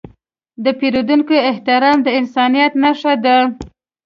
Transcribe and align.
د 0.63 0.65
پیرودونکي 0.79 1.37
احترام 1.49 1.97
د 2.03 2.07
انسانیت 2.19 2.73
نښه 2.83 3.13
ده. 3.25 3.37